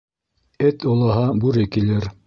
Эт 0.69 0.87
олоһа, 0.95 1.29
бүре 1.45 1.69
килер. 1.77 2.15